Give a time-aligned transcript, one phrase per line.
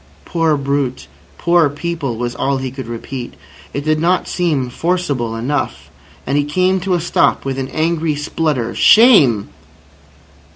[0.25, 1.05] "Poor brute,
[1.37, 3.35] poor people!" was all he could repeat.
[3.71, 5.91] It did not seem forcible enough,
[6.25, 9.49] and he came to a stop with an angry splutter: "Shame!"